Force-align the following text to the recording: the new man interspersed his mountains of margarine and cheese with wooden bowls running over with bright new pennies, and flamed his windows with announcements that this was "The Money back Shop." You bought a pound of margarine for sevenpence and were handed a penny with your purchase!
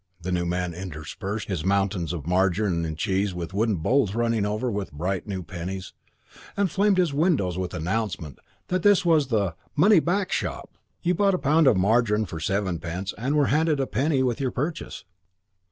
the 0.19 0.31
new 0.31 0.47
man 0.47 0.73
interspersed 0.73 1.47
his 1.47 1.63
mountains 1.63 2.11
of 2.11 2.25
margarine 2.25 2.85
and 2.85 2.97
cheese 2.97 3.35
with 3.35 3.53
wooden 3.53 3.75
bowls 3.75 4.15
running 4.15 4.47
over 4.47 4.71
with 4.71 4.91
bright 4.91 5.27
new 5.27 5.43
pennies, 5.43 5.93
and 6.57 6.71
flamed 6.71 6.97
his 6.97 7.13
windows 7.13 7.55
with 7.55 7.71
announcements 7.71 8.39
that 8.69 8.81
this 8.81 9.05
was 9.05 9.27
"The 9.27 9.53
Money 9.75 9.99
back 9.99 10.31
Shop." 10.31 10.75
You 11.03 11.13
bought 11.13 11.35
a 11.35 11.37
pound 11.37 11.67
of 11.67 11.77
margarine 11.77 12.25
for 12.25 12.39
sevenpence 12.39 13.13
and 13.15 13.35
were 13.35 13.53
handed 13.53 13.79
a 13.79 13.85
penny 13.85 14.23
with 14.23 14.41
your 14.41 14.49
purchase! 14.49 15.05